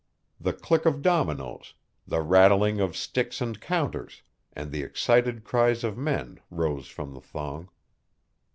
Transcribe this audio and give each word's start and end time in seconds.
The 0.39 0.53
click 0.53 0.87
of 0.87 1.03
dominoes, 1.03 1.75
the 2.07 2.21
rattling 2.21 2.79
of 2.79 2.97
sticks 2.97 3.39
and 3.39 3.61
counters, 3.61 4.23
and 4.51 4.71
the 4.71 4.81
excited 4.81 5.43
cries 5.43 5.83
of 5.83 5.95
men, 5.95 6.39
rose 6.49 6.87
from 6.87 7.13
the 7.13 7.21
throng. 7.21 7.69